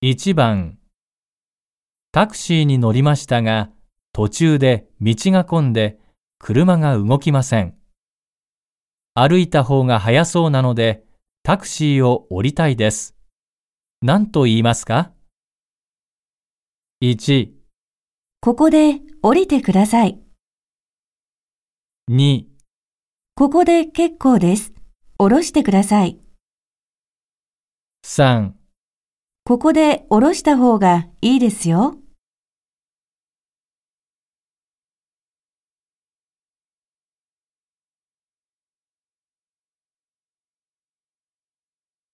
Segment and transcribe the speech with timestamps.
[0.00, 0.78] 1番
[2.12, 3.72] タクシーに乗りましたが、
[4.12, 5.98] 途中で道が混んで
[6.38, 7.74] 車が動きません。
[9.14, 11.02] 歩いた方が早そうなので
[11.42, 13.16] タクシーを降りたいです。
[14.00, 15.10] 何と言いますか
[17.02, 17.50] ?1、
[18.40, 20.20] ここで降りてください。
[22.08, 22.44] 2、
[23.34, 24.72] ここで結構です。
[25.18, 26.20] 降ろしてください。
[28.06, 28.57] 3
[29.48, 31.96] ここで降ろした方がいいですよ。